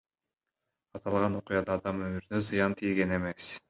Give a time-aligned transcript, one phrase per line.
[1.01, 3.55] Аталган окуяда адам өмүрүнө зыян тийген эмес.